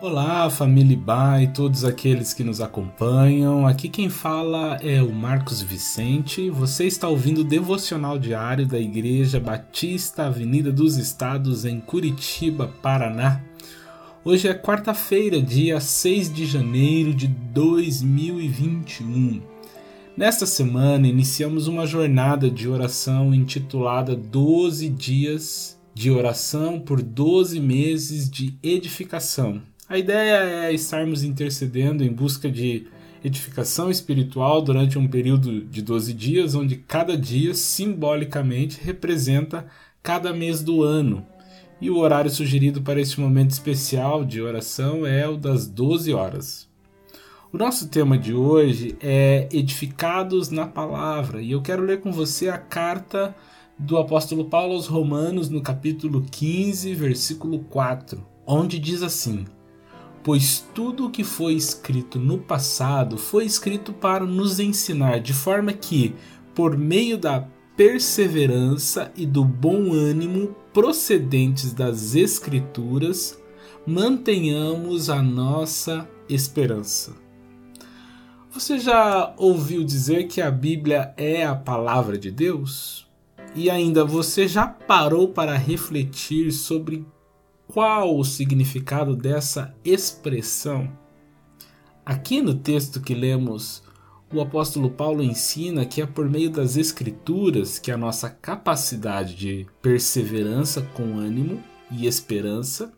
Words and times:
Olá, 0.00 0.50
família 0.50 0.98
Ba 0.98 1.40
e 1.40 1.46
todos 1.46 1.84
aqueles 1.84 2.34
que 2.34 2.42
nos 2.42 2.60
acompanham. 2.60 3.64
Aqui 3.64 3.88
quem 3.88 4.10
fala 4.10 4.76
é 4.82 5.00
o 5.00 5.12
Marcos 5.12 5.62
Vicente. 5.62 6.50
Você 6.50 6.84
está 6.84 7.08
ouvindo 7.08 7.42
o 7.42 7.44
devocional 7.44 8.18
diário 8.18 8.66
da 8.66 8.76
Igreja 8.78 9.38
Batista 9.38 10.26
Avenida 10.26 10.72
dos 10.72 10.96
Estados 10.96 11.64
em 11.64 11.78
Curitiba, 11.80 12.66
Paraná. 12.82 13.40
Hoje 14.24 14.48
é 14.48 14.52
quarta-feira, 14.52 15.40
dia 15.40 15.80
6 15.80 16.34
de 16.34 16.44
janeiro 16.44 17.14
de 17.14 17.28
2021. 17.28 19.42
Nesta 20.16 20.44
semana 20.44 21.06
iniciamos 21.06 21.68
uma 21.68 21.86
jornada 21.86 22.50
de 22.50 22.68
oração 22.68 23.32
intitulada 23.32 24.16
12 24.16 24.88
dias 24.88 25.78
de 25.94 26.10
oração 26.10 26.80
por 26.80 27.00
12 27.00 27.60
meses 27.60 28.28
de 28.28 28.58
edificação. 28.60 29.62
A 29.86 29.98
ideia 29.98 30.66
é 30.66 30.72
estarmos 30.72 31.22
intercedendo 31.22 32.02
em 32.02 32.10
busca 32.10 32.50
de 32.50 32.86
edificação 33.22 33.90
espiritual 33.90 34.62
durante 34.62 34.98
um 34.98 35.06
período 35.06 35.60
de 35.60 35.82
12 35.82 36.14
dias, 36.14 36.54
onde 36.54 36.76
cada 36.76 37.18
dia 37.18 37.52
simbolicamente 37.54 38.80
representa 38.82 39.66
cada 40.02 40.32
mês 40.32 40.62
do 40.62 40.82
ano. 40.82 41.26
E 41.82 41.90
o 41.90 41.98
horário 41.98 42.30
sugerido 42.30 42.80
para 42.80 42.98
este 42.98 43.20
momento 43.20 43.50
especial 43.50 44.24
de 44.24 44.40
oração 44.40 45.04
é 45.04 45.28
o 45.28 45.36
das 45.36 45.66
12 45.66 46.14
horas. 46.14 46.66
O 47.52 47.58
nosso 47.58 47.88
tema 47.88 48.16
de 48.16 48.32
hoje 48.32 48.96
é 49.02 49.46
Edificados 49.52 50.48
na 50.48 50.66
Palavra, 50.66 51.42
e 51.42 51.50
eu 51.50 51.60
quero 51.60 51.82
ler 51.82 52.00
com 52.00 52.10
você 52.10 52.48
a 52.48 52.56
carta 52.56 53.36
do 53.78 53.98
apóstolo 53.98 54.46
Paulo 54.46 54.72
aos 54.72 54.86
Romanos, 54.86 55.50
no 55.50 55.60
capítulo 55.60 56.24
15, 56.30 56.94
versículo 56.94 57.58
4, 57.64 58.26
onde 58.46 58.78
diz 58.78 59.02
assim: 59.02 59.44
Pois 60.24 60.66
tudo 60.74 61.06
o 61.06 61.10
que 61.10 61.22
foi 61.22 61.52
escrito 61.52 62.18
no 62.18 62.38
passado 62.38 63.18
foi 63.18 63.44
escrito 63.44 63.92
para 63.92 64.24
nos 64.24 64.58
ensinar, 64.58 65.20
de 65.20 65.34
forma 65.34 65.70
que, 65.74 66.14
por 66.54 66.78
meio 66.78 67.18
da 67.18 67.46
perseverança 67.76 69.12
e 69.14 69.26
do 69.26 69.44
bom 69.44 69.92
ânimo 69.92 70.56
procedentes 70.72 71.74
das 71.74 72.14
Escrituras, 72.14 73.38
mantenhamos 73.86 75.10
a 75.10 75.20
nossa 75.20 76.08
esperança. 76.26 77.12
Você 78.50 78.78
já 78.78 79.34
ouviu 79.36 79.84
dizer 79.84 80.26
que 80.26 80.40
a 80.40 80.50
Bíblia 80.50 81.12
é 81.18 81.44
a 81.44 81.54
palavra 81.54 82.16
de 82.16 82.30
Deus? 82.30 83.06
E 83.54 83.68
ainda, 83.68 84.04
você 84.06 84.48
já 84.48 84.66
parou 84.66 85.28
para 85.28 85.54
refletir 85.54 86.50
sobre 86.50 87.04
qual 87.74 88.16
o 88.16 88.24
significado 88.24 89.16
dessa 89.16 89.74
expressão? 89.84 90.96
Aqui 92.06 92.40
no 92.40 92.54
texto 92.54 93.00
que 93.00 93.16
lemos, 93.16 93.82
o 94.32 94.40
apóstolo 94.40 94.88
Paulo 94.88 95.24
ensina 95.24 95.84
que 95.84 96.00
é 96.00 96.06
por 96.06 96.30
meio 96.30 96.50
das 96.50 96.76
Escrituras 96.76 97.80
que 97.80 97.90
a 97.90 97.96
nossa 97.96 98.30
capacidade 98.30 99.34
de 99.34 99.66
perseverança 99.82 100.82
com 100.94 101.18
ânimo 101.18 101.60
e 101.90 102.06
esperança 102.06 102.92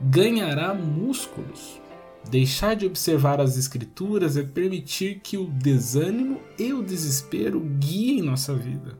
ganhará 0.00 0.72
músculos. 0.72 1.78
Deixar 2.30 2.74
de 2.74 2.86
observar 2.86 3.38
as 3.38 3.58
Escrituras 3.58 4.38
é 4.38 4.42
permitir 4.42 5.20
que 5.22 5.36
o 5.36 5.44
desânimo 5.44 6.40
e 6.58 6.72
o 6.72 6.82
desespero 6.82 7.60
guiem 7.60 8.22
nossa 8.22 8.54
vida. 8.54 8.98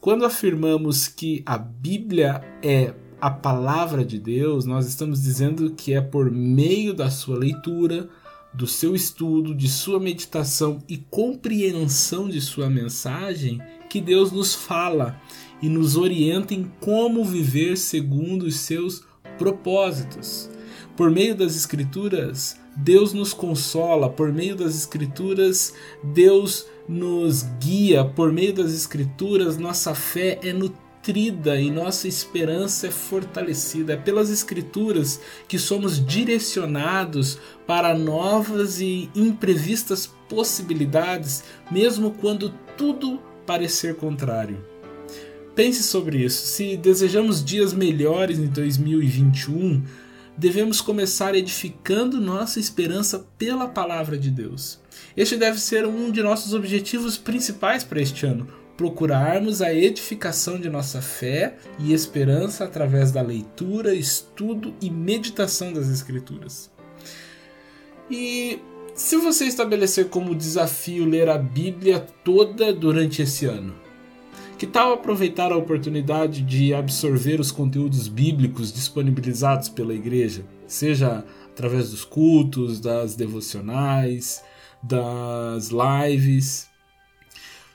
Quando 0.00 0.26
afirmamos 0.26 1.06
que 1.06 1.44
a 1.46 1.56
Bíblia 1.56 2.42
é 2.60 2.92
a 3.20 3.30
palavra 3.30 4.04
de 4.04 4.18
Deus, 4.18 4.64
nós 4.64 4.86
estamos 4.86 5.22
dizendo 5.22 5.70
que 5.72 5.92
é 5.92 6.00
por 6.00 6.30
meio 6.30 6.94
da 6.94 7.10
sua 7.10 7.36
leitura, 7.36 8.08
do 8.54 8.66
seu 8.66 8.94
estudo, 8.94 9.54
de 9.54 9.68
sua 9.68 9.98
meditação 9.98 10.78
e 10.88 10.96
compreensão 10.96 12.28
de 12.28 12.40
sua 12.40 12.70
mensagem 12.70 13.60
que 13.90 14.00
Deus 14.00 14.30
nos 14.30 14.54
fala 14.54 15.20
e 15.60 15.68
nos 15.68 15.96
orienta 15.96 16.54
em 16.54 16.70
como 16.80 17.24
viver 17.24 17.76
segundo 17.76 18.44
os 18.44 18.56
seus 18.56 19.04
propósitos. 19.36 20.50
Por 20.96 21.10
meio 21.10 21.34
das 21.34 21.56
Escrituras, 21.56 22.58
Deus 22.76 23.12
nos 23.12 23.32
consola, 23.32 24.08
por 24.08 24.32
meio 24.32 24.56
das 24.56 24.76
Escrituras, 24.76 25.74
Deus 26.02 26.66
nos 26.88 27.42
guia, 27.60 28.04
por 28.04 28.32
meio 28.32 28.54
das 28.54 28.72
Escrituras, 28.72 29.58
nossa 29.58 29.94
fé 29.94 30.38
é 30.42 30.52
nutrida 30.52 30.87
e 31.10 31.70
nossa 31.70 32.06
esperança 32.06 32.88
é 32.88 32.90
fortalecida. 32.90 33.94
É 33.94 33.96
pelas 33.96 34.30
Escrituras 34.30 35.20
que 35.46 35.58
somos 35.58 36.04
direcionados 36.04 37.38
para 37.66 37.96
novas 37.96 38.80
e 38.80 39.08
imprevistas 39.14 40.06
possibilidades, 40.28 41.44
mesmo 41.70 42.10
quando 42.10 42.52
tudo 42.76 43.20
parecer 43.46 43.96
contrário. 43.96 44.62
Pense 45.54 45.82
sobre 45.82 46.24
isso. 46.24 46.46
Se 46.46 46.76
desejamos 46.76 47.44
dias 47.44 47.72
melhores 47.72 48.38
em 48.38 48.46
2021, 48.46 49.82
devemos 50.36 50.80
começar 50.80 51.34
edificando 51.34 52.20
nossa 52.20 52.60
esperança 52.60 53.26
pela 53.36 53.66
palavra 53.66 54.16
de 54.16 54.30
Deus. 54.30 54.78
Este 55.16 55.36
deve 55.36 55.58
ser 55.58 55.84
um 55.84 56.12
de 56.12 56.22
nossos 56.22 56.54
objetivos 56.54 57.16
principais 57.16 57.82
para 57.82 58.00
este 58.00 58.24
ano: 58.24 58.46
procurarmos 58.78 59.60
a 59.60 59.74
edificação 59.74 60.58
de 60.58 60.70
nossa 60.70 61.02
fé 61.02 61.56
e 61.80 61.92
esperança 61.92 62.64
através 62.64 63.10
da 63.10 63.20
leitura, 63.20 63.92
estudo 63.92 64.72
e 64.80 64.88
meditação 64.88 65.72
das 65.72 65.88
Escrituras. 65.88 66.70
E 68.08 68.60
se 68.94 69.16
você 69.16 69.46
estabelecer 69.46 70.08
como 70.08 70.32
desafio 70.32 71.04
ler 71.04 71.28
a 71.28 71.36
Bíblia 71.36 71.98
toda 72.24 72.72
durante 72.72 73.20
esse 73.20 73.46
ano, 73.46 73.74
que 74.56 74.66
tal 74.66 74.92
aproveitar 74.92 75.50
a 75.50 75.56
oportunidade 75.56 76.42
de 76.42 76.72
absorver 76.72 77.40
os 77.40 77.50
conteúdos 77.50 78.06
bíblicos 78.06 78.72
disponibilizados 78.72 79.68
pela 79.68 79.92
igreja, 79.92 80.44
seja 80.68 81.24
através 81.50 81.90
dos 81.90 82.04
cultos, 82.04 82.78
das 82.78 83.16
devocionais, 83.16 84.40
das 84.80 85.70
lives? 85.70 86.67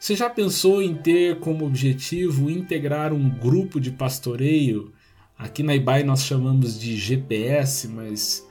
Você 0.03 0.17
já 0.17 0.29
pensou 0.29 0.83
em 0.83 0.93
ter 0.95 1.39
como 1.39 1.65
objetivo 1.65 2.49
integrar 2.49 3.13
um 3.13 3.29
grupo 3.29 3.79
de 3.79 3.89
pastoreio? 3.89 4.91
Aqui 5.37 5.63
na 5.63 5.73
IBAI 5.73 6.03
nós 6.03 6.25
chamamos 6.25 6.77
de 6.77 6.97
GPS, 6.97 7.87
mas 7.87 8.45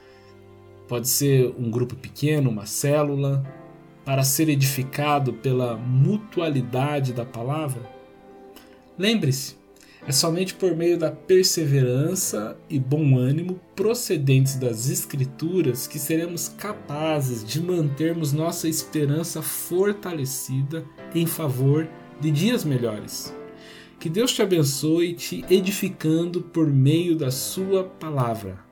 pode 0.88 1.10
ser 1.10 1.54
um 1.58 1.70
grupo 1.70 1.94
pequeno, 1.94 2.48
uma 2.48 2.64
célula, 2.64 3.44
para 4.02 4.24
ser 4.24 4.48
edificado 4.48 5.34
pela 5.34 5.76
mutualidade 5.76 7.12
da 7.12 7.26
palavra? 7.26 7.82
Lembre-se, 8.96 9.56
é 10.06 10.10
somente 10.10 10.54
por 10.54 10.74
meio 10.74 10.98
da 10.98 11.10
perseverança 11.10 12.56
e 12.68 12.78
bom 12.78 13.16
ânimo 13.16 13.60
procedentes 13.76 14.56
das 14.56 14.90
Escrituras 14.90 15.86
que 15.86 15.98
seremos 15.98 16.48
capazes 16.48 17.44
de 17.44 17.62
mantermos 17.62 18.32
nossa 18.32 18.68
esperança 18.68 19.40
fortalecida 19.40 20.84
em 21.14 21.26
favor 21.26 21.88
de 22.20 22.30
dias 22.30 22.64
melhores. 22.64 23.32
Que 24.00 24.08
Deus 24.08 24.32
te 24.32 24.42
abençoe, 24.42 25.14
te 25.14 25.44
edificando 25.48 26.42
por 26.42 26.66
meio 26.66 27.16
da 27.16 27.30
Sua 27.30 27.84
palavra. 27.84 28.71